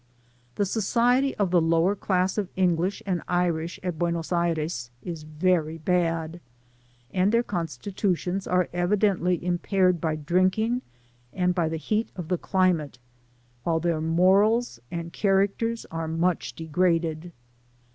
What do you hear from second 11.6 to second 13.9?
the heat of the climate, while